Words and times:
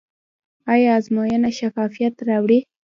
آیا 0.73 0.89
ازموینه 0.99 1.49
شفافیت 1.59 2.15
راوړي؟ 2.27 2.59